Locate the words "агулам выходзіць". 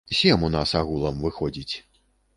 0.79-1.75